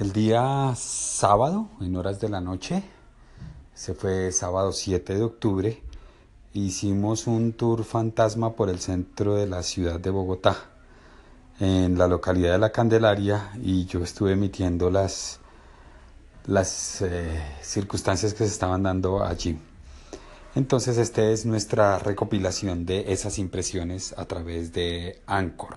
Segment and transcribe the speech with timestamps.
[0.00, 2.82] El día sábado, en horas de la noche,
[3.74, 5.82] se fue sábado 7 de octubre,
[6.52, 10.56] hicimos un tour fantasma por el centro de la ciudad de Bogotá,
[11.60, 15.38] en la localidad de La Candelaria, y yo estuve emitiendo las,
[16.46, 19.56] las eh, circunstancias que se estaban dando allí.
[20.56, 25.76] Entonces, esta es nuestra recopilación de esas impresiones a través de Anchor.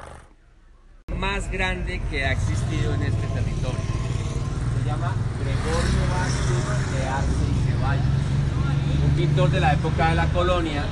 [1.15, 3.26] Más grande que ha existido en este
[4.88, 5.11] llama
[5.43, 8.05] Gregorio Vázquez de Arce y Ceballos,
[9.04, 10.83] un pintor de la época de la colonia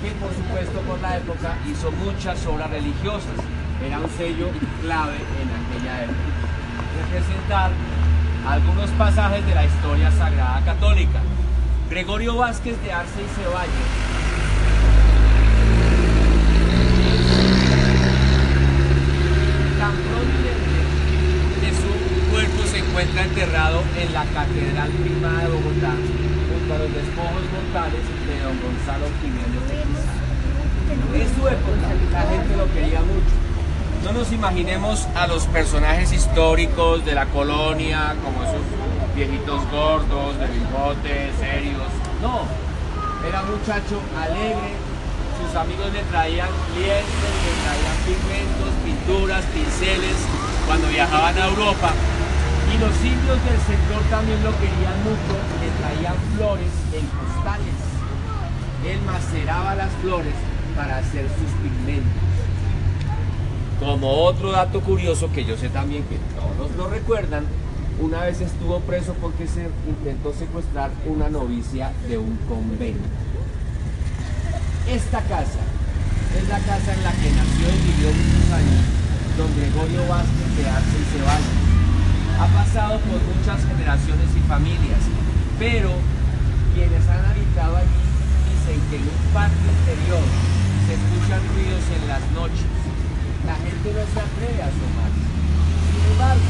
[0.00, 3.36] que por supuesto por la época hizo muchas obras religiosas,
[3.84, 4.48] era un sello
[4.80, 6.18] clave en aquella época.
[7.02, 7.70] Representar
[8.48, 11.20] algunos pasajes de la historia sagrada católica.
[11.90, 14.13] Gregorio Vázquez de Arce y Ceballos
[22.94, 25.94] encuentra enterrado en la Catedral Prima de Bogotá,
[26.46, 32.56] junto a los despojos mortales de don Gonzalo Jiménez de En su época la gente
[32.56, 33.34] lo quería mucho.
[34.04, 38.62] No nos imaginemos a los personajes históricos de la colonia como esos
[39.16, 41.90] viejitos gordos, de bigote, serios.
[42.22, 42.42] No,
[43.28, 44.70] era un muchacho alegre,
[45.42, 50.14] sus amigos le traían lienzos, le traían pigmentos, pinturas, pinceles,
[50.68, 51.92] cuando viajaban a Europa
[52.74, 57.78] y los indios del sector también lo querían mucho, le traían flores en costales.
[58.84, 60.34] Él maceraba las flores
[60.74, 62.22] para hacer sus pigmentos.
[63.78, 67.44] Como otro dato curioso que yo sé también que todos lo recuerdan,
[68.00, 73.08] una vez estuvo preso porque se intentó secuestrar una novicia de un convento.
[74.88, 75.62] Esta casa
[76.36, 79.04] es la casa en la que nació y vivió muchos años
[79.38, 81.63] don Gregorio Vázquez de Arce y Ceballos
[82.38, 85.00] ha pasado por muchas generaciones y familias,
[85.58, 85.90] pero
[86.74, 88.02] quienes han habitado allí
[88.50, 90.24] dicen que en un parque interior
[90.86, 92.66] se escuchan ruidos en las noches.
[93.46, 95.10] La gente no se atreve a asomar.
[95.90, 96.42] Sin embargo,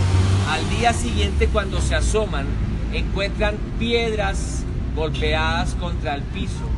[0.50, 2.46] al día siguiente cuando se asoman,
[2.92, 6.70] encuentran piedras golpeadas contra el piso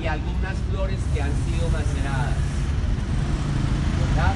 [0.00, 2.36] y algunas flores que han sido maceradas.
[4.00, 4.34] ¿Verdad?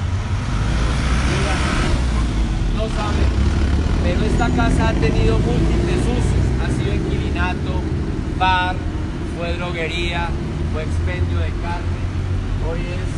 [2.75, 3.38] No saben
[4.03, 6.45] pero esta casa ha tenido múltiples usos.
[6.63, 7.81] Ha sido inquilinato,
[8.37, 8.75] bar,
[9.37, 10.29] fue droguería,
[10.73, 11.99] fue expendio de carne.
[12.67, 13.09] Hoy es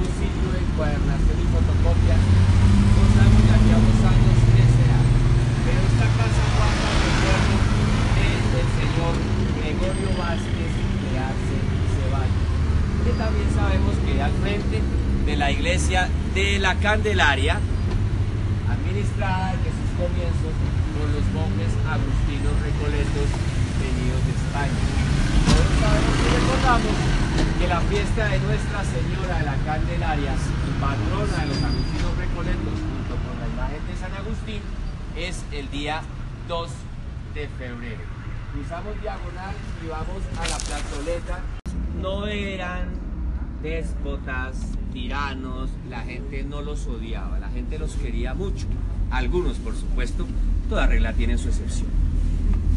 [0.00, 2.16] un sitio de encuadernación y fotocopia.
[2.16, 5.00] No sabemos de aquí a unos años qué será.
[5.64, 7.54] Pero esta casa guarda el recuerdo
[8.50, 9.14] del señor
[9.60, 11.58] Gregorio Vázquez de Arce
[11.94, 12.48] Ceballos,
[13.04, 14.82] que también sabemos que al frente
[15.26, 17.60] de la iglesia de la Candelaria,
[18.68, 19.69] administrada desde
[20.00, 20.56] comienzos
[20.96, 23.28] por los monjes agustinos recoletos
[23.76, 24.80] venidos de España.
[25.44, 26.96] Hoy sabemos y recordamos
[27.60, 30.32] que la fiesta de Nuestra Señora de la Candelaria,
[30.80, 34.62] patrona de los agustinos recoletos, junto con la imagen de San Agustín,
[35.16, 36.00] es el día
[36.48, 36.70] 2
[37.34, 38.04] de febrero.
[38.54, 41.40] Cruzamos diagonal y vamos a la plazoleta.
[42.00, 42.88] No eran
[43.62, 44.56] déspotas,
[44.94, 48.66] tiranos, la gente no los odiaba, la gente los quería mucho.
[49.10, 50.26] Algunos, por supuesto,
[50.68, 51.88] toda regla tiene su excepción.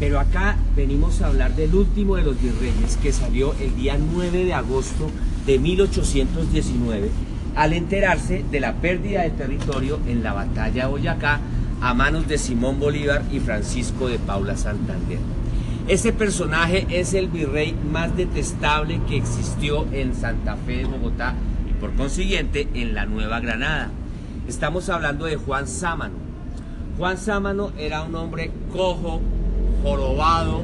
[0.00, 4.44] Pero acá venimos a hablar del último de los virreyes que salió el día 9
[4.44, 5.10] de agosto
[5.46, 7.10] de 1819
[7.54, 11.40] al enterarse de la pérdida de territorio en la batalla de Boyacá
[11.80, 15.18] a manos de Simón Bolívar y Francisco de Paula Santander.
[15.86, 21.34] Ese personaje es el virrey más detestable que existió en Santa Fe de Bogotá
[21.68, 23.90] y por consiguiente en la Nueva Granada.
[24.48, 26.23] Estamos hablando de Juan Sámano.
[26.98, 29.20] Juan Sámano era un hombre cojo,
[29.82, 30.62] jorobado,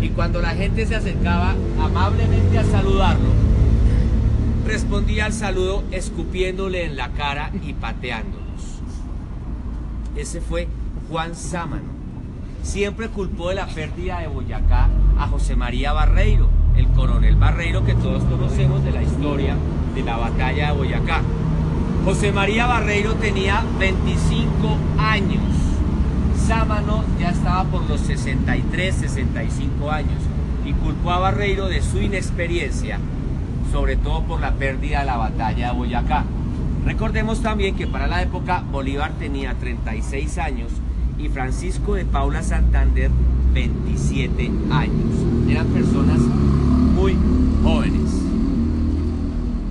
[0.00, 3.30] y cuando la gente se acercaba amablemente a saludarlo,
[4.66, 8.42] respondía al saludo escupiéndole en la cara y pateándolos.
[10.16, 10.68] Ese fue
[11.08, 12.02] Juan Sámano
[12.62, 14.88] siempre culpó de la pérdida de Boyacá
[15.18, 19.56] a José María Barreiro, el coronel Barreiro que todos conocemos de la historia
[19.94, 21.20] de la batalla de Boyacá.
[22.04, 25.42] José María Barreiro tenía 25 años.
[26.52, 30.20] Sámano ya estaba por los 63, 65 años
[30.66, 32.98] y culpó a Barreiro de su inexperiencia,
[33.72, 36.24] sobre todo por la pérdida de la batalla de Boyacá.
[36.84, 40.70] Recordemos también que para la época Bolívar tenía 36 años
[41.18, 43.10] y Francisco de Paula Santander
[43.54, 45.48] 27 años.
[45.48, 47.16] Eran personas muy
[47.62, 48.10] jóvenes.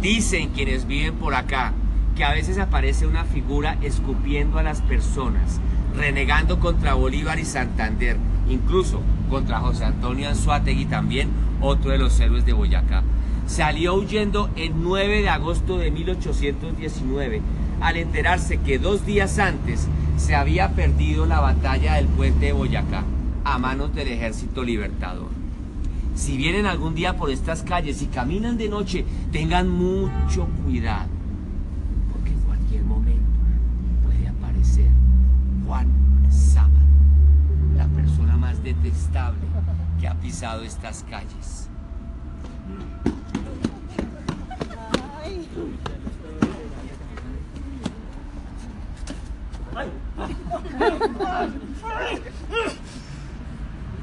[0.02, 1.74] Dicen quienes viven por acá
[2.16, 5.62] que a veces aparece una figura escupiendo a las personas,
[5.96, 8.18] renegando contra Bolívar y Santander,
[8.50, 11.30] incluso contra José Antonio Anzuategui también,
[11.62, 13.04] otro de los héroes de Boyacá.
[13.48, 17.42] Salió huyendo el 9 de agosto de 1819
[17.82, 23.04] al enterarse que dos días antes se había perdido la batalla del puente de Boyacá
[23.44, 25.30] a manos del ejército libertador.
[26.16, 31.10] Si vienen algún día por estas calles y caminan de noche, tengan mucho cuidado,
[38.82, 39.48] detestable
[40.00, 41.70] que ha pisado estas calles.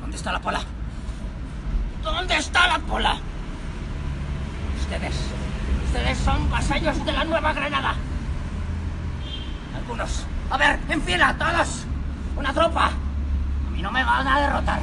[0.01, 0.61] ¿Dónde está la pola?
[2.03, 3.17] ¿Dónde está la pola?
[4.81, 5.17] Ustedes,
[5.87, 7.95] ustedes son vasallos de la Nueva Granada.
[9.77, 10.25] Algunos.
[10.51, 11.85] A ver, en fila, todos.
[12.37, 12.93] Una tropa.
[13.79, 14.81] Mí no me van a derrotar.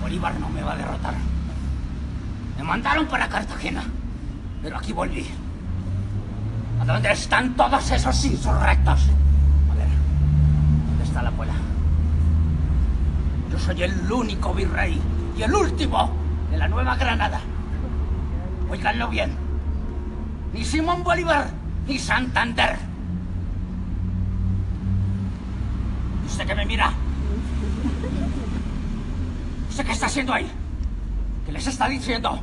[0.00, 1.14] Bolívar no me va a derrotar.
[2.56, 3.82] Me mandaron para Cartagena,
[4.62, 5.26] pero aquí volví.
[6.80, 9.00] ¿A dónde están todos esos insurrectos?
[9.72, 9.88] A ver,
[10.86, 11.54] ¿dónde está la abuela?
[13.50, 15.02] Yo soy el único virrey
[15.36, 16.12] y el último
[16.52, 17.40] de la Nueva Granada.
[18.70, 19.36] Óiganlo bien.
[20.52, 21.50] Ni Simón Bolívar
[21.88, 22.78] ni Santander.
[26.22, 26.92] ¿Y usted que me mira?
[29.70, 30.46] ¿Usted qué está haciendo ahí?
[31.46, 32.40] ¿Qué les está diciendo?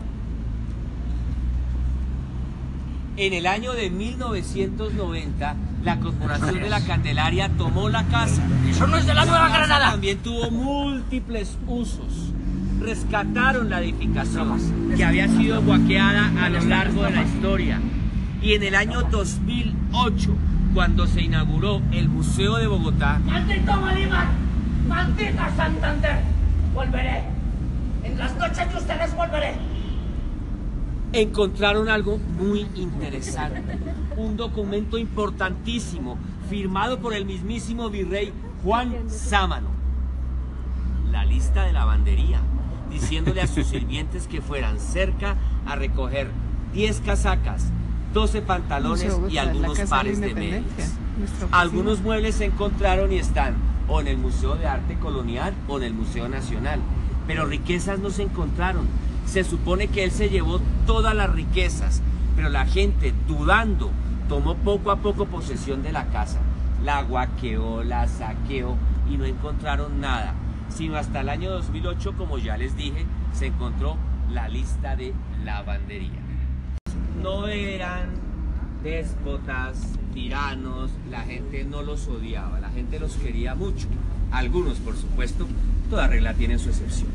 [3.18, 8.42] En el año de 1990, la Corporación de la Candelaria tomó la casa.
[8.70, 9.92] Eso no es de la Nueva casa Granada.
[9.92, 12.32] También tuvo múltiples usos.
[12.80, 17.82] Rescataron la edificación que había sido guaqueada a lo largo de la historia.
[18.42, 20.34] Y en el año 2008,
[20.74, 24.28] cuando se inauguró el Museo de Bogotá, ¡Maldito Bolívar!
[24.88, 26.37] ¡Maldita Santander!
[26.78, 27.24] Volveré.
[28.04, 29.56] En las noches de ustedes volveré.
[31.12, 33.64] encontraron algo muy interesante.
[34.16, 36.20] Un documento importantísimo
[36.52, 38.32] firmado por el mismísimo virrey
[38.64, 39.70] Juan Sámano.
[41.12, 42.42] La lista de lavandería,
[42.92, 45.36] diciéndole a sus sirvientes que fueran cerca
[45.66, 46.30] a recoger
[46.74, 47.72] 10 casacas,
[48.14, 50.94] 12 pantalones y algunos pares de medias.
[51.50, 53.56] Algunos muebles se encontraron y están
[53.88, 56.80] o en el Museo de Arte Colonial o en el Museo Nacional.
[57.26, 58.88] Pero riquezas no se encontraron.
[59.26, 62.02] Se supone que él se llevó todas las riquezas,
[62.36, 63.92] pero la gente, dudando,
[64.30, 66.40] tomó poco a poco posesión de la casa.
[66.84, 68.76] La guaqueó, la saqueó
[69.10, 70.34] y no encontraron nada.
[70.70, 73.98] Sino hasta el año 2008, como ya les dije, se encontró
[74.32, 75.14] la lista de
[75.44, 76.28] lavandería
[77.22, 78.10] no eran
[78.88, 79.78] déspotas,
[80.14, 83.88] tiranos, la gente no los odiaba, la gente los quería mucho.
[84.32, 85.46] Algunos, por supuesto,
[85.90, 87.10] toda regla tiene su excepción.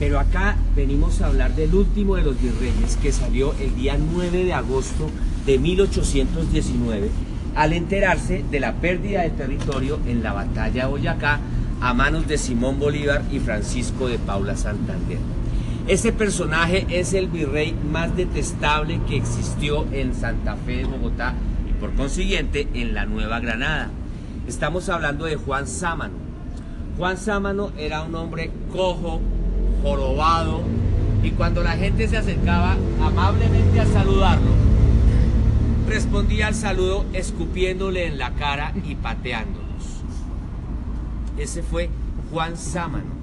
[0.00, 4.44] Pero acá venimos a hablar del último de los virreyes que salió el día 9
[4.44, 5.08] de agosto
[5.46, 7.10] de 1819
[7.54, 11.38] al enterarse de la pérdida de territorio en la batalla de Boyacá
[11.80, 15.18] a manos de Simón Bolívar y Francisco de Paula Santander.
[15.88, 21.34] Ese personaje es el virrey más detestable que existió en Santa Fe de Bogotá
[21.68, 23.90] y por consiguiente en la Nueva Granada.
[24.46, 26.14] Estamos hablando de Juan Sámano.
[26.96, 29.20] Juan Sámano era un hombre cojo,
[29.82, 30.62] jorobado
[31.22, 34.50] y cuando la gente se acercaba amablemente a saludarlo,
[35.88, 40.04] respondía al saludo escupiéndole en la cara y pateándolos.
[41.36, 41.90] Ese fue
[42.30, 43.19] Juan Sámano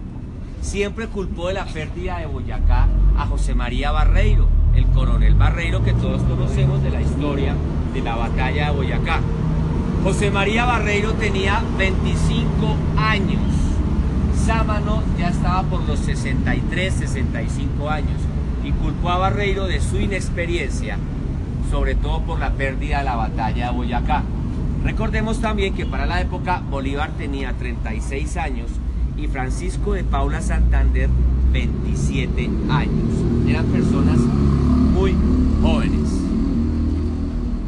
[0.61, 2.87] siempre culpó de la pérdida de Boyacá
[3.17, 7.55] a José María Barreiro, el coronel Barreiro que todos conocemos de la historia
[7.93, 9.21] de la batalla de Boyacá.
[10.03, 13.41] José María Barreiro tenía 25 años.
[14.45, 18.21] Sámano ya estaba por los 63, 65 años
[18.63, 20.97] y culpó a Barreiro de su inexperiencia,
[21.71, 24.23] sobre todo por la pérdida de la batalla de Boyacá.
[24.83, 28.67] Recordemos también que para la época Bolívar tenía 36 años
[29.17, 31.09] y Francisco de Paula Santander
[31.51, 33.47] 27 años.
[33.47, 35.15] Eran personas muy
[35.61, 36.09] jóvenes.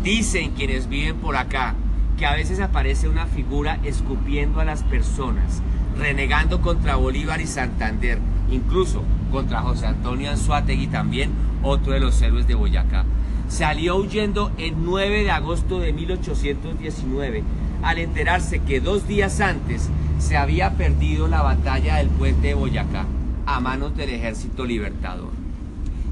[0.04, 1.76] Dicen quienes viven por acá
[2.18, 5.62] que a veces aparece una figura escupiendo a las personas,
[5.98, 8.20] renegando contra Bolívar y Santander,
[8.52, 11.32] incluso contra José Antonio Anzuategui también,
[11.64, 13.06] otro de los héroes de Boyacá.
[13.48, 17.44] Salió huyendo el 9 de agosto de 1819
[17.82, 19.90] al enterarse que dos días antes
[20.20, 23.06] se había perdido la batalla del puente de Boyacá
[23.46, 25.32] a manos del ejército libertador.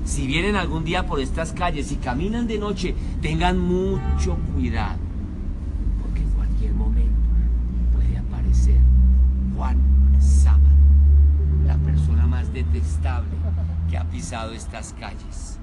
[0.06, 4.98] Si vienen algún día por estas calles y caminan de noche, tengan mucho cuidado,
[6.02, 7.12] porque en cualquier momento
[7.94, 8.78] puede aparecer
[9.56, 9.78] Juan
[10.20, 10.64] Sábado,
[11.66, 13.36] la persona más detestable
[13.90, 15.60] que ha pisado estas calles.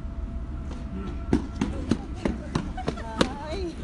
[3.51, 3.75] Ay.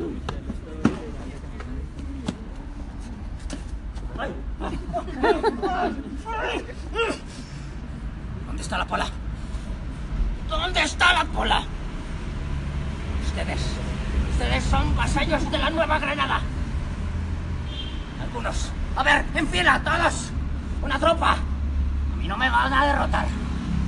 [8.47, 9.07] ¿Dónde está la pola?
[10.49, 11.63] ¿Dónde está la pola?
[13.27, 13.61] Ustedes,
[14.33, 16.41] ustedes son vasallos de la Nueva Granada.
[18.23, 18.73] Algunos.
[18.97, 20.31] A ver, en fila, todos.
[20.83, 21.33] Una tropa.
[21.33, 23.27] A mí no me van a derrotar.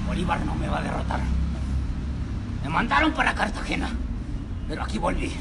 [0.06, 1.20] Bolívar no me va a derrotar.
[2.62, 3.88] Me mandaron para Cartagena,
[4.68, 5.32] pero aquí volví.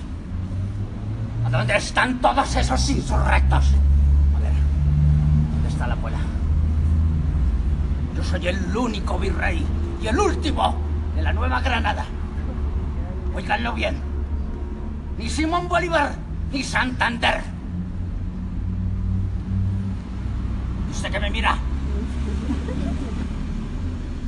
[1.45, 3.65] ¿A dónde están todos esos insurrectos?
[5.81, 6.19] A ver, ¿dónde está la abuela?
[8.15, 9.65] Yo soy el único virrey
[10.01, 10.75] y el último
[11.15, 12.05] de la Nueva Granada.
[13.33, 13.97] Oiganlo bien.
[15.17, 16.15] Ni Simón Bolívar
[16.51, 17.41] ni Santander.
[20.91, 21.57] ¿Usted qué me mira?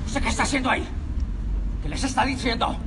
[0.06, 0.88] ¿Usted qué está haciendo ahí?
[1.82, 2.78] ¿Qué les está diciendo?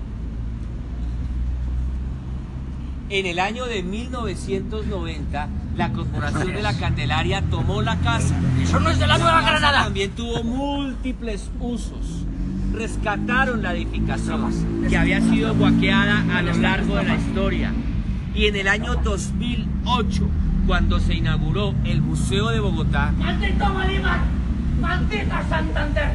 [3.09, 8.35] En el año de 1990, la Corporación de la Candelaria tomó la casa.
[8.63, 9.85] Eso no es de la Nueva Granada.
[9.85, 12.25] También tuvo múltiples usos.
[12.73, 17.73] Rescataron la edificación que había sido guaqueada a lo largo de la historia.
[18.35, 20.29] Y en el año 2008,
[20.67, 24.21] cuando se inauguró el Museo de Bogotá, ¡Maldito Bolívar!
[24.81, 26.15] ¡Maldita Santander!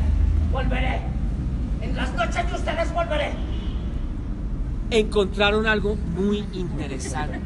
[0.51, 1.01] Volveré.
[1.81, 3.33] En las noches de ustedes volveré.
[4.91, 7.39] encontraron algo muy interesante.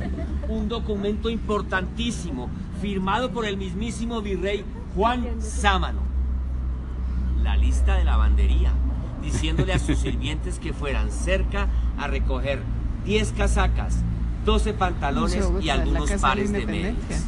[0.47, 2.49] Un documento importantísimo
[2.81, 4.63] firmado por el mismísimo virrey
[4.95, 6.01] Juan Sámano.
[7.43, 8.71] La lista de lavandería,
[9.21, 12.61] diciéndole a sus sirvientes que fueran cerca a recoger
[13.05, 14.03] 10 casacas,
[14.45, 17.25] 12 pantalones y algunos pares de medias.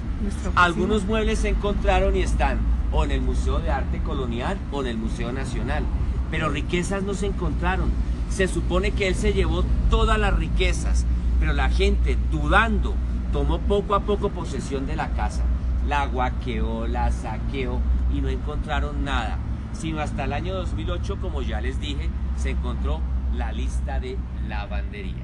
[0.56, 2.60] Algunos muebles se encontraron y están
[2.92, 5.84] o en el Museo de Arte Colonial o en el Museo Nacional.
[6.32, 7.90] Pero riquezas no se encontraron.
[8.30, 11.06] Se supone que él se llevó todas las riquezas,
[11.40, 12.94] pero la gente, dudando,
[13.32, 15.44] tomó poco a poco posesión de la casa.
[15.88, 17.80] La guaqueó, la saqueó
[18.14, 19.38] y no encontraron nada.
[19.74, 23.02] Sino hasta el año 2008, como ya les dije, se encontró
[23.36, 24.18] la lista de
[24.48, 25.24] lavandería.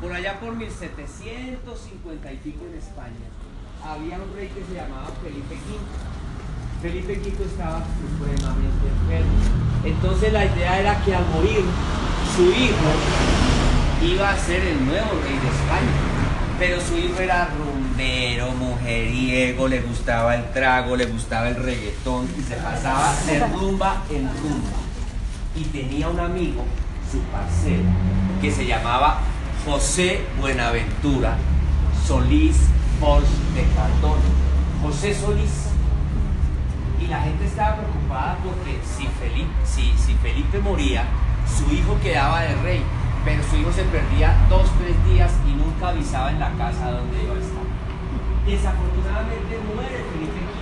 [0.00, 3.28] Por allá por 1750 y pico en España,
[3.84, 5.78] había un rey que se llamaba Felipe V.
[6.82, 9.32] Felipe V estaba supremamente enfermo.
[9.84, 11.64] Entonces la idea era que al morir
[12.34, 12.90] su hijo
[14.02, 16.09] iba a ser el nuevo rey de España.
[16.60, 22.42] Pero su hijo era rumbero, mujeriego, le gustaba el trago, le gustaba el reggaetón y
[22.42, 24.68] se pasaba de rumba en rumba.
[25.56, 26.62] Y tenía un amigo,
[27.10, 27.84] su parcero,
[28.42, 29.20] que se llamaba
[29.64, 31.38] José Buenaventura
[32.06, 32.58] Solís
[33.00, 33.24] Pons
[33.54, 34.20] de Cardona.
[34.82, 35.68] José Solís.
[37.00, 41.04] Y la gente estaba preocupada porque si Felipe, si, si Felipe moría,
[41.48, 42.82] su hijo quedaba de rey,
[43.24, 47.22] pero su hijo se perdía dos, tres días y nunca avisaba en la casa donde
[47.22, 47.66] iba a estar.
[48.46, 50.60] Desafortunadamente muere Felipe V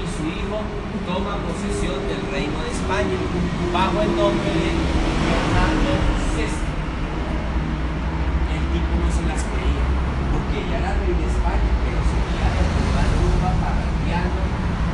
[0.00, 0.64] y su hijo
[1.04, 3.18] toma posesión del reino de España
[3.72, 5.92] bajo el nombre de Fernando
[6.32, 6.48] VI.
[8.56, 9.84] El tipo no se las creía,
[10.32, 14.40] porque ya era rey de España, pero seguía de en rumba, parrandeando,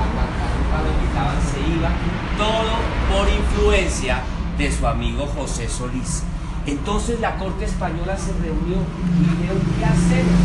[0.02, 1.90] a cuanta rumba lo se iba,
[2.34, 2.74] todo
[3.06, 4.22] por influencia
[4.58, 6.24] de su amigo José Solís.
[6.66, 8.76] Entonces la corte española se reunió
[9.18, 10.40] y dijeron, ¿qué hacemos?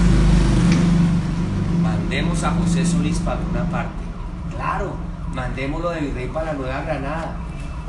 [1.82, 4.04] Mandemos a José Solís para una parte.
[4.56, 4.94] Claro,
[5.34, 7.36] mandémoslo de virrey para la Nueva Granada.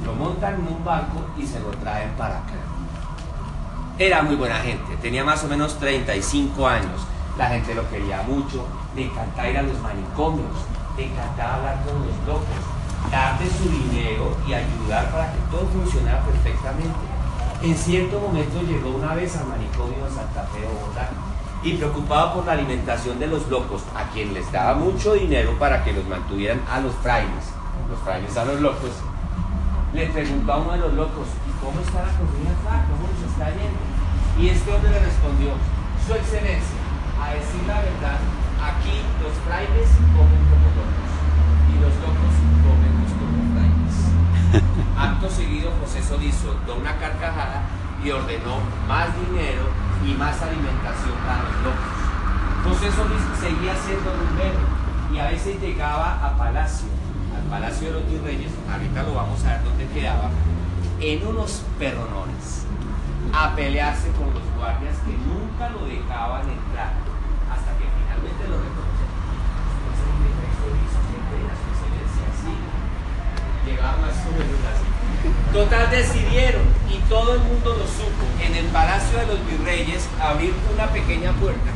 [0.04, 2.54] Lo montan en un barco y se lo traen para acá.
[3.98, 7.00] Era muy buena gente, tenía más o menos 35 años.
[7.38, 10.52] La gente lo quería mucho, le encantaba ir a los manicomios,
[10.96, 12.46] le encantaba hablar con los locos,
[13.10, 17.17] darle su dinero y ayudar para que todo funcionara perfectamente.
[17.60, 21.10] En cierto momento llegó una vez al manicomio de Santa Fe Bogotá
[21.64, 25.82] y preocupado por la alimentación de los locos, a quien les daba mucho dinero para
[25.82, 27.50] que los mantuvieran a los frailes,
[27.90, 28.90] los frailes a los locos,
[29.92, 32.54] le preguntó a uno de los locos, ¿y cómo está la comida?
[32.62, 33.82] ¿Cómo nos está yendo?
[34.38, 35.50] Y este hombre le respondió,
[36.06, 36.78] Su Excelencia,
[37.20, 38.22] a decir la verdad,
[38.62, 41.08] aquí los frailes comen como locos.
[44.98, 47.62] Acto seguido, José soltó una carcajada
[48.02, 49.62] y ordenó más dinero
[50.04, 51.98] y más alimentación para los locos.
[52.64, 54.58] José Solís seguía siendo rumbero
[55.12, 56.88] y a veces llegaba a Palacio,
[57.34, 60.30] al Palacio de los Virreyes, ahorita lo vamos a ver dónde quedaba,
[61.00, 62.66] en unos perronones,
[63.32, 66.92] a pelearse con los guardias que nunca lo dejaban entrar,
[67.46, 69.14] hasta que finalmente lo reconocieron.
[69.78, 72.54] Este es el virrey Solís, siempre era su excelencia, sí.
[73.62, 73.67] Llegaba
[75.52, 80.54] Total decidieron, y todo el mundo lo supo, en el Palacio de los Virreyes abrir
[80.74, 81.70] una pequeña puerta.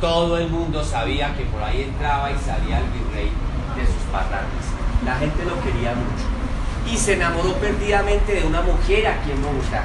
[0.00, 3.32] Todo el mundo sabía que por ahí entraba y salía el virrey
[3.74, 4.66] de sus parrandas.
[5.04, 6.24] La gente lo quería mucho.
[6.86, 9.82] Y se enamoró perdidamente de una mujer aquí en Bogotá.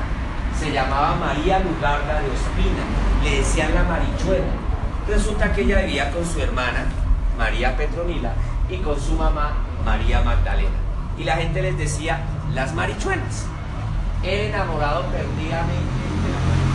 [0.59, 2.83] Se llamaba María Lugarda de Ospina.
[3.23, 4.53] Le decían la marichuela.
[5.07, 6.85] Resulta que ella vivía con su hermana,
[7.35, 8.33] María Petronila,
[8.69, 9.53] y con su mamá,
[9.85, 10.77] María Magdalena.
[11.17, 12.21] Y la gente les decía
[12.53, 13.45] las marichuelas.
[14.23, 16.73] El enamorado perdidamente de la marichuela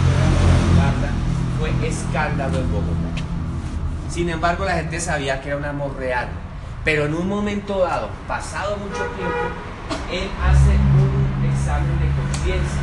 [1.59, 3.23] fue escándalo en Bogotá.
[4.09, 6.29] Sin embargo, la gente sabía que era un amor real.
[6.85, 9.37] Pero en un momento dado, pasado mucho tiempo,
[10.11, 12.81] él hace un examen de conciencia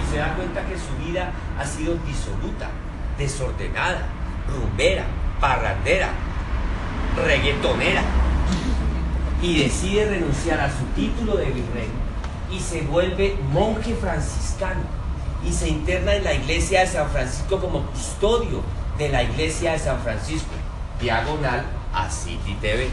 [0.00, 2.68] y se da cuenta que su vida ha sido disoluta,
[3.18, 4.06] desordenada,
[4.48, 5.04] rumbera,
[5.40, 6.08] parrandera,
[7.16, 8.02] reggaetonera.
[9.42, 11.88] Y decide renunciar a su título de virrey
[12.50, 14.80] y se vuelve monje franciscano
[15.44, 18.62] y se interna en la iglesia de San Francisco como custodio
[18.98, 20.50] de la iglesia de San Francisco,
[21.00, 22.88] diagonal a City TV.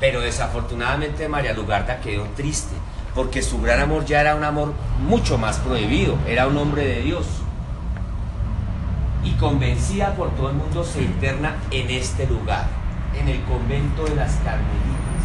[0.00, 2.74] Pero desafortunadamente María Lugarda quedó triste,
[3.14, 7.02] porque su gran amor ya era un amor mucho más prohibido, era un hombre de
[7.02, 7.26] Dios.
[9.24, 12.66] Y convencida por todo el mundo se interna en este lugar,
[13.14, 15.24] en el convento de las Carmelitas.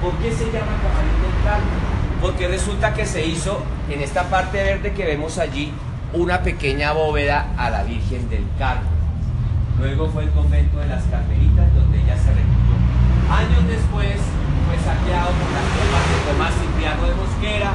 [0.00, 1.92] ¿Por qué se llama Camarón del Carmen?
[2.20, 5.72] Porque resulta que se hizo en esta parte verde que vemos allí
[6.12, 8.90] una pequeña bóveda a la Virgen del Carmen.
[9.78, 12.76] Luego fue el convento de las Carmelitas donde ella se refugió.
[13.30, 14.16] Años después
[14.66, 17.72] fue saqueado por las tropas de Tomás Cipriano de Mosquera,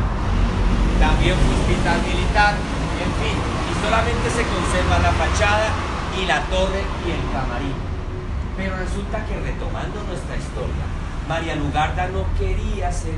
[0.99, 5.69] también fue hospital militar, en fin, y solamente se conserva la fachada
[6.17, 7.96] y la torre y el camarín.
[8.57, 10.83] Pero resulta que retomando nuestra historia,
[11.29, 13.13] María Lugarda no quería ser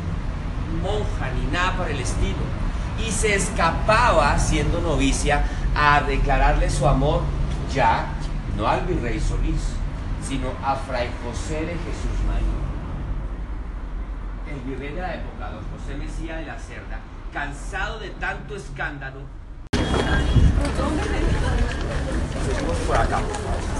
[0.84, 2.43] monja ni nada por el estilo
[2.99, 5.43] y se escapaba siendo novicia
[5.75, 7.21] a declararle su amor
[7.73, 8.08] ya
[8.58, 9.73] no al virrey Solís,
[10.21, 12.60] sino a Fray José de Jesús María.
[14.52, 16.99] El virrey de la época, don José Mesía de la Cerda,
[17.32, 19.21] cansado de tanto escándalo,
[22.45, 23.19] Seguimos por acá.
[23.19, 23.78] Por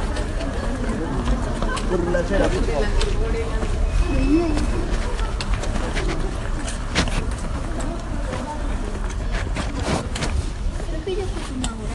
[1.90, 2.22] por favor.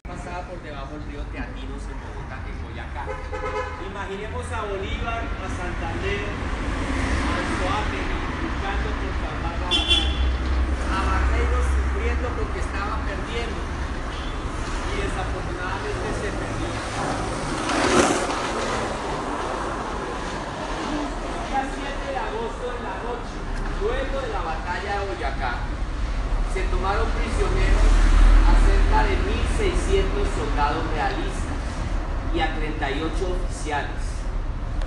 [0.02, 3.06] Pasaba por debajo del río Teatinos en Bogotá, en Boyacá.
[3.86, 6.26] Imaginemos a Bolívar, a Santander,
[7.22, 9.62] a Anzoátegui, luchando por salvar.
[10.90, 13.62] A Barreiro sufriendo porque estaba perdiendo.
[14.90, 16.66] Y desafortunadamente se perdió.
[21.34, 23.36] El día 7 de agosto de la noche,
[23.80, 25.64] luego de la batalla de Boyacá,
[26.52, 27.88] se tomaron prisioneros
[28.44, 31.56] a cerca de 1.600 soldados realistas
[32.34, 34.04] y a 38 oficiales.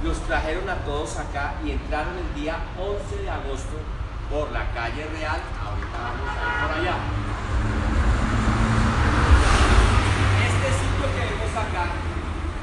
[0.04, 3.78] Los trajeron a todos acá y entraron el día 11 de agosto
[4.30, 5.42] por la calle Real.
[5.58, 6.96] Ahorita vamos a ir por allá.
[10.46, 11.90] Este sitio que vemos acá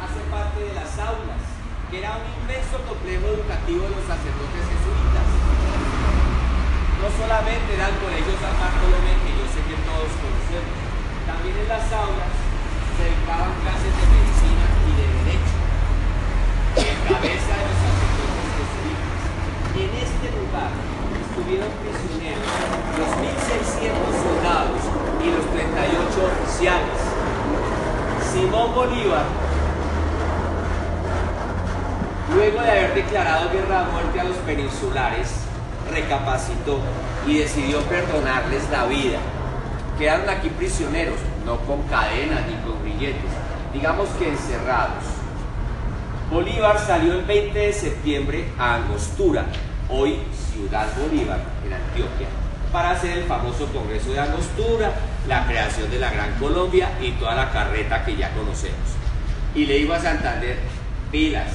[0.07, 1.34] hace parte de las aulas,
[1.95, 5.29] era un inmenso complejo educativo de los sacerdotes jesuitas.
[6.99, 10.75] No solamente era el colegio San Bartolomé, que yo sé que todos conocemos,
[11.29, 12.35] también en las aulas
[12.99, 15.59] se dictaban clases de medicina y de derecho,
[16.83, 19.21] en cabeza de los sacerdotes jesuitas.
[19.79, 22.51] En este lugar estuvieron prisioneros
[22.99, 24.83] los 1.600 soldados
[25.23, 26.99] y los 38 oficiales.
[28.35, 29.27] Simón Bolívar,
[32.35, 32.95] luego de haber
[33.35, 35.29] declarado guerra a muerte a los peninsulares,
[35.91, 36.79] recapacitó
[37.27, 39.19] y decidió perdonarles la vida.
[39.99, 43.31] Quedaron aquí prisioneros, no con cadenas ni con grilletes,
[43.73, 45.05] digamos que encerrados.
[46.31, 49.47] Bolívar salió el 20 de septiembre a Angostura,
[49.89, 50.19] hoy
[50.53, 52.29] Ciudad Bolívar, en Antioquia,
[52.73, 54.93] para hacer el famoso Congreso de Angostura,
[55.29, 58.79] la creación de la Gran Colombia y toda la carreta que ya conocemos.
[59.55, 60.59] Y le dijo a Santander,
[61.11, 61.51] pilas,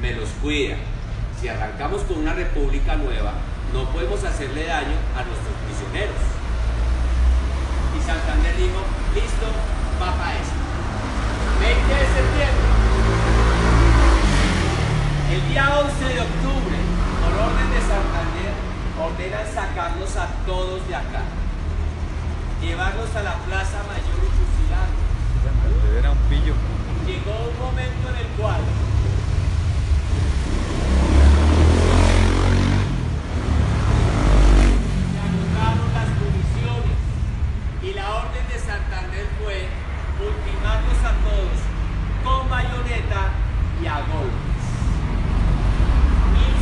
[0.00, 0.76] me los cuida.
[1.46, 3.30] Si arrancamos con una república nueva,
[3.72, 6.18] no podemos hacerle daño a nuestros prisioneros.
[7.94, 8.82] Y Santander dijo,
[9.14, 9.46] listo,
[10.02, 10.58] va para eso.
[11.62, 12.66] 20 de septiembre.
[15.30, 16.78] El día 11 de octubre,
[17.22, 18.52] por orden de Santander,
[18.98, 21.30] ordenan sacarlos a todos de acá.
[22.60, 25.94] Llevarlos a la Plaza Mayor y fusilarlos.
[25.94, 26.58] Era un pillo.
[27.06, 28.66] Llegó un momento en el cual
[37.86, 39.68] y la orden de Santander fue
[40.18, 41.58] ultimarlos a todos
[42.24, 43.30] con bayoneta
[43.80, 44.62] y a golpes.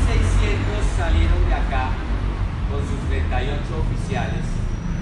[0.04, 1.88] 1.600 salieron de acá
[2.68, 4.44] con sus 38 oficiales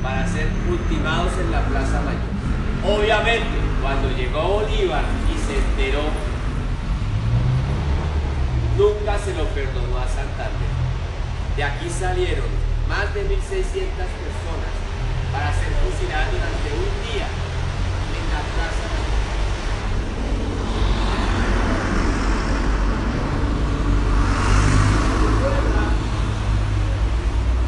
[0.00, 2.30] para ser ultimados en la Plaza Mayor.
[2.86, 6.06] Obviamente, cuando llegó Bolívar y se enteró,
[8.78, 10.70] nunca se lo perdonó a Santander.
[11.56, 12.46] De aquí salieron
[12.88, 14.81] más de 1.600 personas
[15.32, 18.88] para ser fusiladas durante un día en la Plaza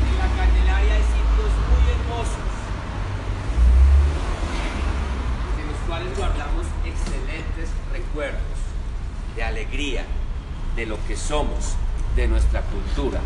[0.04, 2.52] En la Candelaria hay sitios muy hermosos
[5.58, 8.42] en los cuales guardamos excelentes recuerdos
[9.36, 10.04] de alegría,
[10.76, 11.74] de lo que somos,
[12.14, 13.20] de nuestra cultura.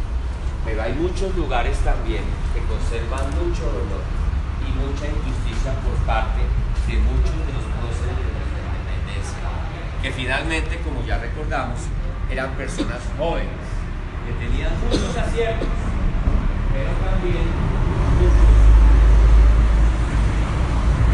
[0.65, 2.23] Pero hay muchos lugares también
[2.55, 4.18] que conservan mucho dolor
[4.69, 6.45] y mucha injusticia por parte
[6.87, 9.41] de muchos de los próceres de nuestra independencia,
[10.03, 11.81] que finalmente, como ya recordamos,
[12.31, 13.65] eran personas jóvenes,
[14.27, 15.69] que tenían muchos aciertos,
[16.73, 17.49] pero también
[18.21, 18.49] muchos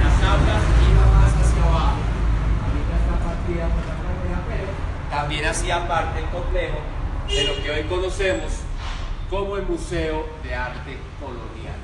[0.03, 2.03] las aulas iban más hacia abajo.
[2.99, 4.71] Está partida por la carrera, pero
[5.11, 6.79] también hacía parte el complejo
[7.29, 8.53] de lo que hoy conocemos
[9.31, 11.84] como el Museo de Arte Colonial.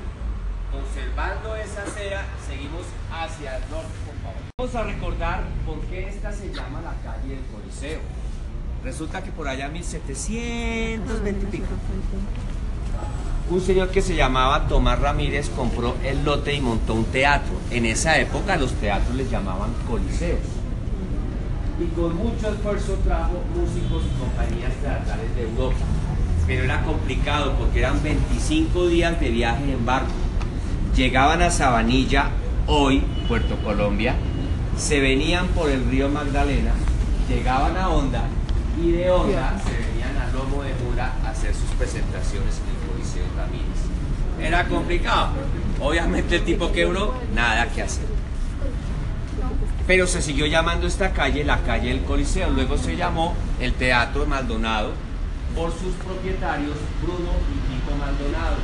[0.71, 4.41] Conservando esa acera, seguimos hacia el norte, por favor.
[4.57, 7.99] Vamos a recordar por qué esta se llama la calle del Coliseo.
[8.83, 11.65] Resulta que por allá en 1720 y pico,
[13.49, 17.51] un señor que se llamaba Tomás Ramírez compró el lote y montó un teatro.
[17.69, 20.39] En esa época los teatros les llamaban coliseos.
[21.81, 25.75] Y con mucho esfuerzo trajo músicos y compañías teatrales de Europa.
[26.47, 30.11] Pero era complicado porque eran 25 días de viaje en barco.
[30.95, 32.29] Llegaban a Sabanilla,
[32.67, 34.15] hoy Puerto Colombia,
[34.77, 36.73] se venían por el río Magdalena,
[37.29, 38.23] llegaban a Honda
[38.81, 42.91] y de Honda se venían a Lomo de Mura a hacer sus presentaciones en el
[42.91, 43.65] Coliseo Ramírez.
[44.41, 45.29] Era complicado.
[45.79, 48.05] Obviamente el tipo quebró, nada que hacer.
[49.87, 52.49] Pero se siguió llamando esta calle la calle del Coliseo.
[52.49, 54.91] Luego se llamó el Teatro Maldonado
[55.55, 58.57] por sus propietarios Bruno y Tito Maldonado.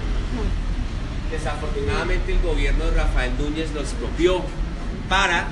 [1.32, 4.42] Desafortunadamente el gobierno de Rafael Núñez lo expropió
[5.10, 5.48] para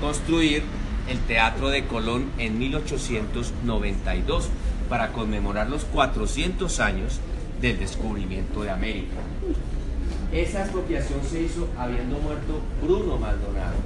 [0.00, 0.62] construir
[1.08, 4.48] el Teatro de Colón en 1892
[4.88, 7.20] para conmemorar los 400 años
[7.60, 9.16] del descubrimiento de América.
[10.32, 13.76] Esa expropiación se hizo habiendo muerto Bruno Maldonado.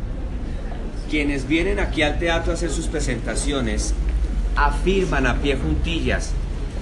[1.11, 3.95] Quienes vienen aquí al teatro a hacer sus presentaciones
[4.55, 6.33] afirman a pie juntillas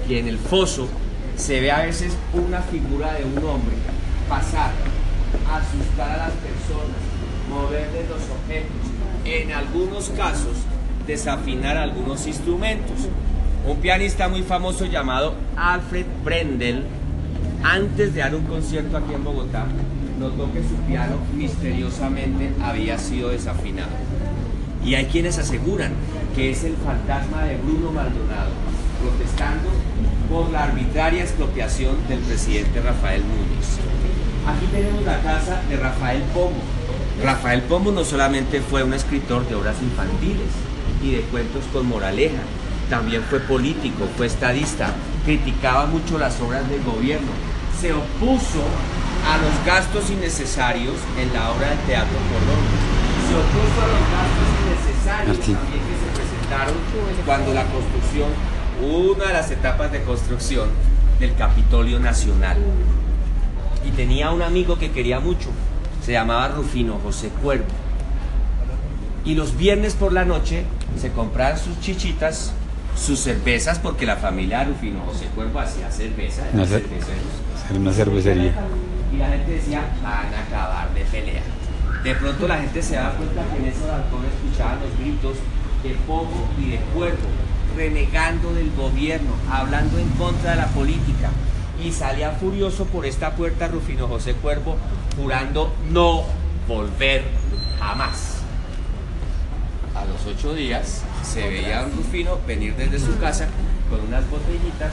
[0.06, 0.88] que en el foso
[1.36, 3.74] se ve a veces una figura de un hombre
[4.30, 4.70] pasar,
[5.52, 6.96] asustar a las personas,
[7.50, 8.86] moverles los objetos,
[9.24, 10.56] en algunos casos
[11.06, 13.08] desafinar algunos instrumentos.
[13.66, 16.84] Un pianista muy famoso llamado Alfred Brendel,
[17.64, 19.66] antes de dar un concierto aquí en Bogotá,
[20.18, 23.90] notó que su piano misteriosamente había sido desafinado.
[24.84, 25.92] Y hay quienes aseguran
[26.36, 28.52] que es el fantasma de Bruno Maldonado,
[29.02, 29.68] protestando
[30.30, 33.89] por la arbitraria expropiación del presidente Rafael Núñez.
[34.50, 36.58] Aquí tenemos la casa de Rafael Pombo.
[37.22, 40.48] Rafael Pombo no solamente fue un escritor de obras infantiles
[41.02, 42.42] y de cuentos con moraleja,
[42.88, 44.92] también fue político, fue estadista,
[45.24, 47.28] criticaba mucho las obras del gobierno,
[47.80, 48.64] se opuso
[49.30, 52.64] a los gastos innecesarios en la obra del Teatro Colón,
[53.28, 55.54] se opuso a los gastos innecesarios Martín.
[55.54, 56.74] también que se presentaron
[57.24, 58.30] cuando la construcción,
[58.82, 60.68] una de las etapas de construcción
[61.20, 62.56] del Capitolio Nacional.
[63.84, 65.48] Y tenía un amigo que quería mucho,
[66.04, 67.64] se llamaba Rufino José Cuervo.
[69.24, 70.64] Y los viernes por la noche
[70.98, 72.52] se compraban sus chichitas,
[72.96, 76.42] sus cervezas, porque la familia de Rufino José Cuervo hacía cerveza.
[76.54, 78.52] Hacer una cervecería.
[79.12, 81.42] Y la gente decía, van a acabar de pelear.
[82.04, 85.36] De pronto la gente se daba cuenta que en esos balcones escuchaban los gritos
[85.82, 87.28] de Pogo y de Cuervo,
[87.76, 91.30] renegando del gobierno, hablando en contra de la política.
[91.82, 94.76] Y salía furioso por esta puerta Rufino José Cuervo,
[95.16, 96.24] jurando no
[96.68, 97.24] volver
[97.78, 98.36] jamás.
[99.94, 103.48] A los ocho días se veía a un Rufino venir desde su casa
[103.88, 104.92] con unas botellitas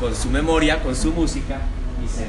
[0.00, 1.58] con su memoria, con su música
[2.04, 2.26] y se.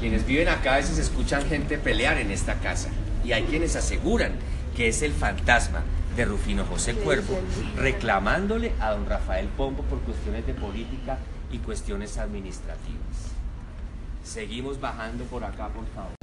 [0.00, 2.90] Quienes viven acá a veces escuchan gente pelear en esta casa
[3.24, 4.32] y hay quienes aseguran
[4.76, 5.82] que es el fantasma
[6.16, 7.38] de Rufino José Cuervo
[7.76, 11.18] reclamándole a don Rafael Pombo por cuestiones de política
[11.52, 13.32] y cuestiones administrativas.
[14.24, 16.16] Seguimos bajando por acá, por favor.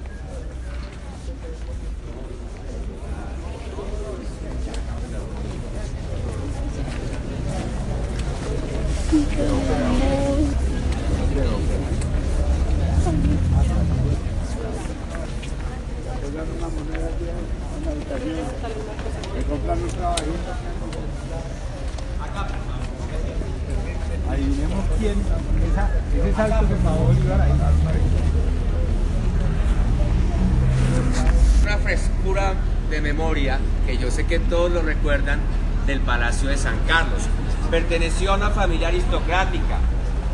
[31.62, 32.54] Una frescura
[32.88, 35.40] de memoria que yo sé que todos lo recuerdan
[35.86, 37.24] del Palacio de San Carlos.
[37.70, 39.78] Perteneció a una familia aristocrática,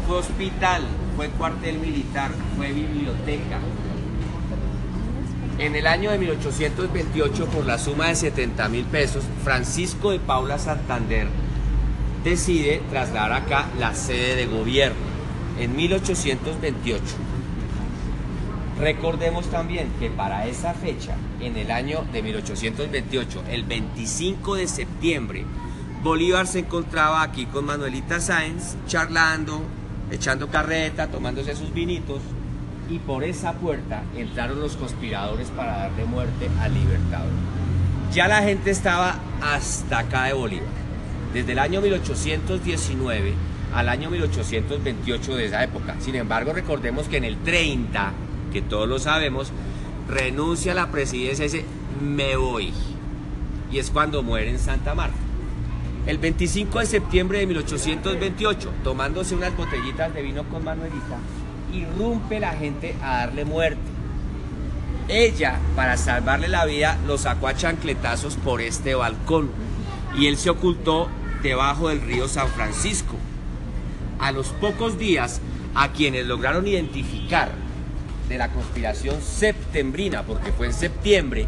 [0.06, 0.83] fue hospital,
[1.16, 3.59] fue cuartel militar, fue biblioteca.
[5.59, 10.59] En el año de 1828, por la suma de 70 mil pesos, Francisco de Paula
[10.59, 11.26] Santander
[12.24, 14.98] decide trasladar acá la sede de gobierno
[15.59, 17.02] en 1828.
[18.78, 25.44] Recordemos también que para esa fecha, en el año de 1828, el 25 de septiembre,
[26.02, 29.61] Bolívar se encontraba aquí con Manuelita Sáenz, charlando,
[30.11, 32.20] echando carreta, tomándose sus vinitos,
[32.88, 37.30] y por esa puerta entraron los conspiradores para darle muerte al libertador.
[38.14, 40.80] Ya la gente estaba hasta acá de Bolívar.
[41.33, 43.35] Desde el año 1819
[43.75, 45.97] al año 1828 de esa época.
[46.01, 48.12] Sin embargo, recordemos que en el 30,
[48.53, 49.53] que todos lo sabemos,
[50.09, 51.64] renuncia a la presidencia y dice,
[52.03, 52.73] me voy.
[53.71, 55.16] Y es cuando muere en Santa Marta.
[56.07, 61.19] El 25 de septiembre de 1828, tomándose unas botellitas de vino con Manuelita,
[61.73, 63.81] irrumpe la gente a darle muerte.
[65.09, 69.51] Ella, para salvarle la vida, lo sacó a chancletazos por este balcón
[70.16, 71.09] y él se ocultó
[71.42, 73.16] debajo del río San Francisco.
[74.18, 75.40] A los pocos días,
[75.74, 77.50] a quienes lograron identificar
[78.29, 81.46] de la conspiración septembrina, porque fue en septiembre,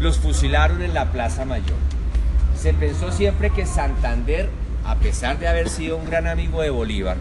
[0.00, 1.78] los fusilaron en la Plaza Mayor.
[2.60, 4.50] Se pensó siempre que Santander,
[4.84, 7.16] a pesar de haber sido un gran amigo de Bolívar,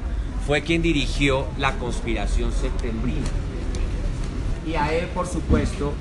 [0.46, 3.28] fue quien dirigió la conspiración septembrina.
[4.68, 5.94] Y a él, por supuesto,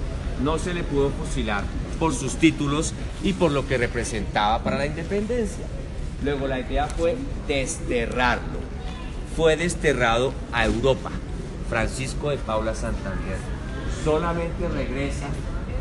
[0.43, 4.87] no se le pudo fusilar por sus títulos y por lo que representaba para la
[4.87, 5.65] independencia.
[6.23, 8.59] Luego la idea fue desterrarlo.
[9.37, 11.11] Fue desterrado a Europa.
[11.69, 13.39] Francisco de Paula Santander
[14.05, 15.27] solamente regresa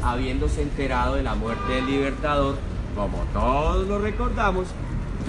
[0.02, 2.58] habiéndose enterado de la muerte del libertador,
[2.96, 4.68] como todos lo recordamos,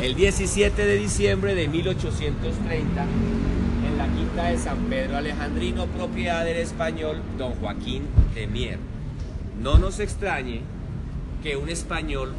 [0.03, 6.57] el 17 de diciembre de 1830 en la quinta de San Pedro Alejandrino, propiedad del
[6.57, 8.79] español don Joaquín de Mier.
[9.61, 10.63] No nos extrañe
[11.45, 12.33] que un español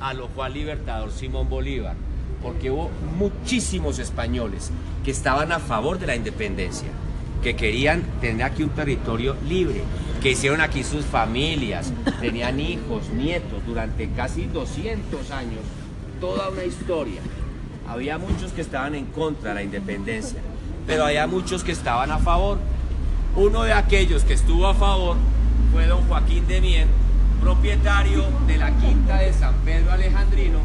[0.00, 1.94] alojó al libertador Simón Bolívar,
[2.42, 4.70] porque hubo muchísimos españoles
[5.04, 6.88] que estaban a favor de la independencia,
[7.42, 9.82] que querían tener aquí un territorio libre,
[10.22, 11.92] que hicieron aquí sus familias,
[12.22, 15.60] tenían hijos, nietos, durante casi 200 años,
[16.18, 17.20] toda una historia.
[17.86, 20.38] Había muchos que estaban en contra de la independencia,
[20.86, 22.58] pero había muchos que estaban a favor.
[23.36, 25.18] Uno de aquellos que estuvo a favor
[25.70, 26.86] fue don Joaquín de Mier,
[27.42, 30.60] propietario de la quinta de San Pedro Alejandrino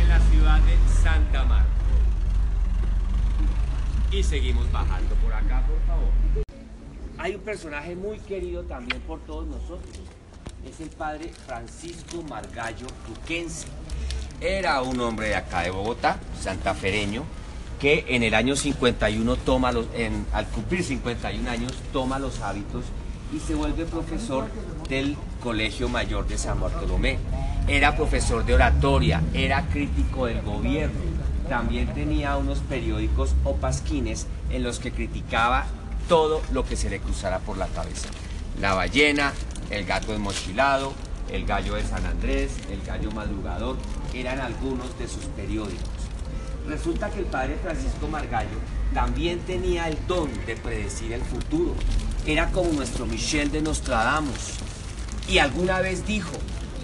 [0.00, 1.68] en la ciudad de Santa Marta.
[4.10, 6.08] Y seguimos bajando por acá, por favor.
[7.18, 10.00] Hay un personaje muy querido también por todos nosotros.
[10.66, 13.66] Es el padre Francisco Margallo Duquense.
[14.40, 17.24] Era un hombre de acá de Bogotá, santafereño,
[17.78, 19.86] que en el año 51 toma los,
[20.32, 22.84] al cumplir 51 años, toma los hábitos
[23.32, 24.46] y se vuelve profesor
[24.88, 27.18] del Colegio Mayor de San Bartolomé.
[27.66, 31.00] Era profesor de oratoria, era crítico del gobierno.
[31.48, 35.66] También tenía unos periódicos o pasquines en los que criticaba
[36.08, 38.08] todo lo que se le cruzara por la cabeza.
[38.60, 39.32] La ballena,
[39.70, 40.92] el gato desmochilado,
[41.30, 43.76] el gallo de San Andrés, el gallo madrugador,
[44.12, 45.88] eran algunos de sus periódicos.
[46.68, 48.58] Resulta que el padre Francisco Margallo
[48.92, 51.74] también tenía el don de predecir el futuro
[52.26, 54.58] era como nuestro Michel de Nostradamus.
[55.28, 56.32] Y alguna vez dijo,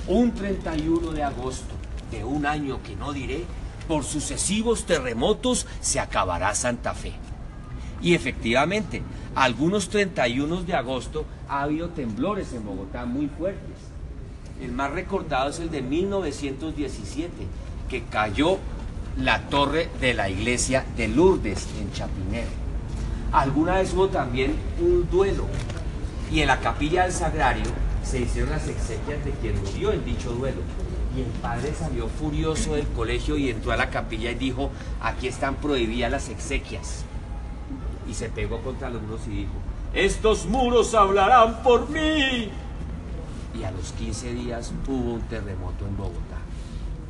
[0.06, 1.74] un 31 de agosto
[2.10, 3.44] de un año que no diré,
[3.86, 7.12] por sucesivos terremotos se acabará Santa Fe.
[8.00, 9.02] Y efectivamente,
[9.34, 13.76] algunos 31 de agosto ha habido temblores en Bogotá muy fuertes.
[14.60, 17.30] El más recordado es el de 1917,
[17.88, 18.58] que cayó
[19.16, 22.67] la torre de la iglesia de Lourdes en Chapinero.
[23.32, 25.44] Alguna vez hubo también un duelo
[26.30, 27.66] y en la capilla del sagrario
[28.02, 30.60] se hicieron las exequias de quien murió en dicho duelo.
[31.16, 35.28] Y el padre salió furioso del colegio y entró a la capilla y dijo, aquí
[35.28, 37.04] están prohibidas las exequias.
[38.08, 39.52] Y se pegó contra los muros y dijo,
[39.92, 42.50] estos muros hablarán por mí.
[43.58, 46.38] Y a los 15 días hubo un terremoto en Bogotá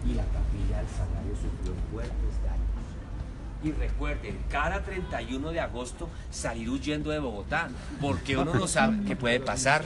[0.06, 2.27] y la capilla del Sagrario sufrió fuertes daños.
[3.62, 7.68] Y recuerden, cada 31 de agosto salir huyendo de Bogotá,
[8.00, 9.84] porque uno no sabe qué puede pasar.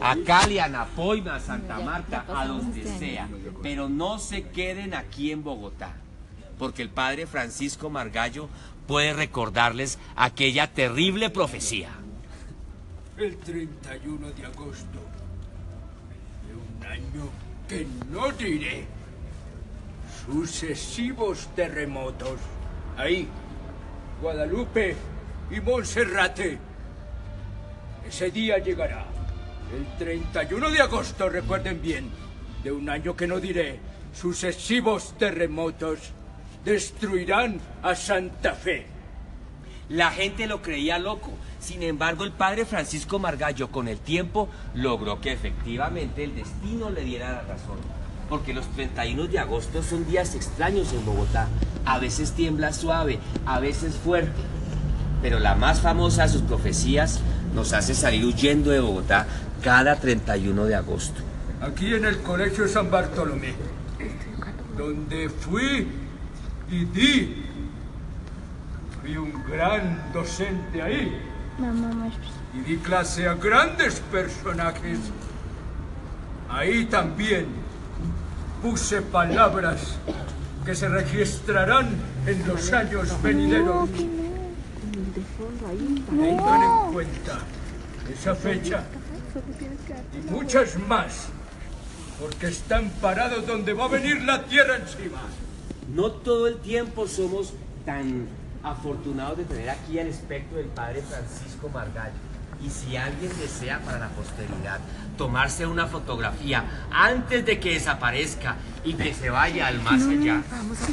[0.00, 3.28] A Cali, a Napoima, a Santa Marta, a donde sea.
[3.62, 5.94] Pero no se queden aquí en Bogotá,
[6.58, 8.48] porque el padre Francisco Margallo
[8.88, 11.90] puede recordarles aquella terrible profecía.
[13.16, 14.98] El 31 de agosto
[16.46, 17.28] de un año
[17.68, 18.86] que no diré.
[20.26, 22.40] Sucesivos terremotos.
[22.98, 23.28] Ahí,
[24.20, 24.96] Guadalupe
[25.52, 26.58] y Monserrate.
[28.08, 29.06] Ese día llegará.
[29.72, 32.10] El 31 de agosto, recuerden bien,
[32.64, 33.78] de un año que no diré.
[34.12, 36.10] Sucesivos terremotos
[36.64, 38.86] destruirán a Santa Fe.
[39.90, 41.30] La gente lo creía loco.
[41.60, 47.04] Sin embargo, el padre Francisco Margallo con el tiempo logró que efectivamente el destino le
[47.04, 47.78] diera la razón.
[48.28, 51.48] Porque los 31 de agosto son días extraños en Bogotá.
[51.88, 54.42] A veces tiembla suave, a veces fuerte.
[55.22, 57.20] Pero la más famosa de sus profecías
[57.54, 59.26] nos hace salir huyendo de Bogotá
[59.62, 61.22] cada 31 de agosto.
[61.62, 63.54] Aquí en el Colegio San Bartolomé,
[64.76, 65.88] donde fui
[66.70, 67.44] y di.
[69.00, 71.18] Fui un gran docente ahí.
[72.54, 74.98] Y di clase a grandes personajes.
[76.50, 77.46] Ahí también
[78.62, 79.96] puse palabras
[80.68, 81.88] que se registrarán
[82.26, 83.88] en los años venideros.
[86.10, 87.38] Tengan en cuenta
[88.12, 88.84] esa fecha
[90.12, 91.28] y muchas más,
[92.20, 95.22] porque están parados donde va a venir la tierra encima.
[95.94, 97.54] No todo el tiempo somos
[97.86, 98.28] tan
[98.62, 102.27] afortunados de tener aquí al espectro del padre Francisco Margallo.
[102.64, 104.80] Y si alguien desea para la posteridad
[105.16, 110.42] tomarse una fotografía antes de que desaparezca y que se vaya al más allá,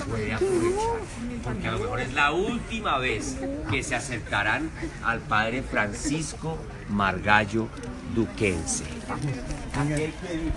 [0.10, 1.00] puede aprovechar.
[1.44, 3.38] Porque a lo mejor es la última vez
[3.70, 4.70] que se acercarán
[5.04, 6.58] al padre Francisco
[6.90, 7.68] Margallo
[8.14, 8.86] Duquense.
[9.74, 10.56] Aquel que dijo,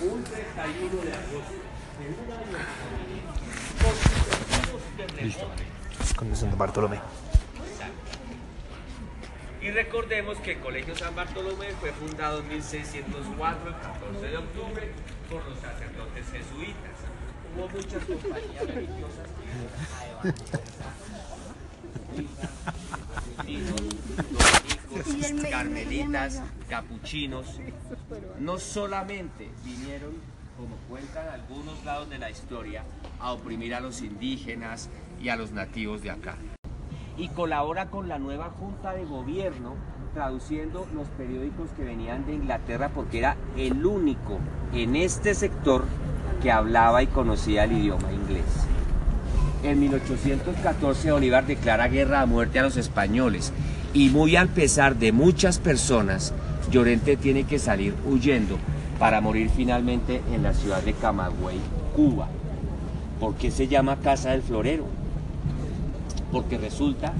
[0.00, 1.52] un 31 de agosto
[1.98, 2.58] de un año
[5.22, 5.50] Listo.
[6.16, 7.00] Con Santo Bartolomé.
[9.68, 14.90] Y recordemos que el Colegio San Bartolomé fue fundado en 1604, el 14 de octubre,
[15.28, 16.96] por los sacerdotes jesuitas.
[17.54, 19.28] Hubo muchas compañías religiosas
[23.44, 23.58] que
[25.02, 27.60] dominicos, carmelitas, capuchinos,
[28.38, 30.14] no solamente vinieron,
[30.56, 32.84] como cuentan algunos lados de la historia,
[33.20, 34.88] a oprimir a los indígenas
[35.20, 36.38] y a los nativos de acá
[37.18, 39.74] y colabora con la nueva Junta de Gobierno
[40.14, 44.38] traduciendo los periódicos que venían de Inglaterra porque era el único
[44.72, 45.84] en este sector
[46.42, 48.44] que hablaba y conocía el idioma inglés.
[49.62, 53.52] En 1814 Bolívar declara guerra a muerte a los españoles
[53.92, 56.32] y muy al pesar de muchas personas,
[56.70, 58.58] Llorente tiene que salir huyendo
[58.98, 61.58] para morir finalmente en la ciudad de Camagüey,
[61.96, 62.28] Cuba.
[63.18, 64.97] ¿Por qué se llama Casa del Florero?
[66.32, 67.12] Porque resulta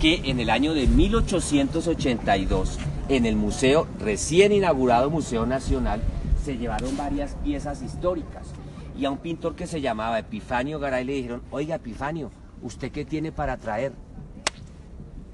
[0.00, 6.00] que en el año de 1882, en el museo recién inaugurado Museo Nacional,
[6.44, 8.48] se llevaron varias piezas históricas.
[8.96, 12.30] Y a un pintor que se llamaba Epifanio Garay le dijeron, oiga Epifanio,
[12.62, 13.92] ¿usted qué tiene para traer?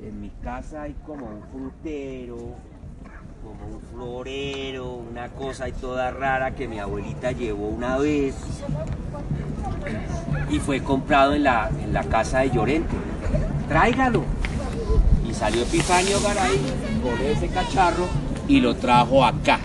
[0.02, 2.54] En mi casa hay como un frutero,
[3.44, 8.34] como un florero, una cosa y toda rara que mi abuelita llevó una vez
[10.50, 12.94] y fue comprado en la, en la casa de Llorente.
[13.68, 14.24] Tráigalo.
[15.28, 16.58] Y salió Epifanio Garay
[17.02, 18.06] con ese cacharro
[18.48, 19.60] y lo trajo acá.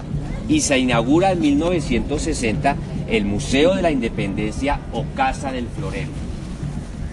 [0.50, 2.76] Y se inaugura en 1960
[3.08, 6.10] el Museo de la Independencia o Casa del Florero.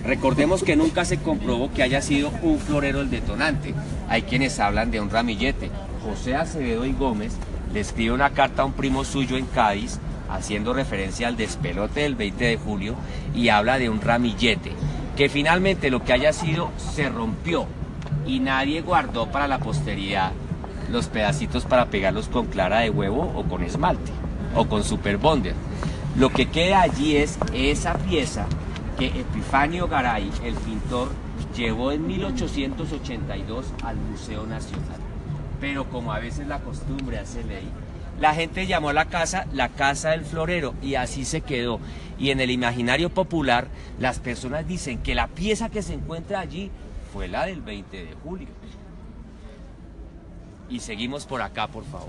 [0.05, 3.75] Recordemos que nunca se comprobó que haya sido un florero el detonante.
[4.09, 5.71] Hay quienes hablan de un ramillete.
[6.07, 7.37] José Acevedo y Gómez
[7.73, 9.99] le escribe una carta a un primo suyo en Cádiz
[10.31, 12.95] haciendo referencia al despelote del 20 de julio
[13.35, 14.73] y habla de un ramillete,
[15.17, 17.67] que finalmente lo que haya sido se rompió
[18.25, 20.33] y nadie guardó para la posteridad
[20.91, 24.13] los pedacitos para pegarlos con clara de huevo o con esmalte
[24.55, 25.55] o con super bonder.
[26.17, 28.47] Lo que queda allí es esa pieza
[28.99, 31.11] que Epifanio Garay, el pintor,
[31.57, 35.16] llevó en 1882 al Museo Nacional.
[35.61, 37.69] Pero como a veces la costumbre hace ley,
[38.21, 41.81] la gente llamó a la casa la casa del florero y así se quedó.
[42.19, 46.71] Y en el imaginario popular las personas dicen que la pieza que se encuentra allí
[47.13, 48.49] fue la del 20 de julio.
[50.69, 52.09] Y seguimos por acá, por favor.